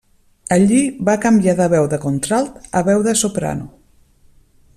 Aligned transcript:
Allí 0.55 0.79
va 1.09 1.15
canviar 1.25 1.55
de 1.59 1.67
veu 1.75 1.85
de 1.93 2.01
contralt 2.07 2.73
a 2.81 2.85
veu 2.91 3.05
de 3.11 3.17
soprano. 3.25 3.73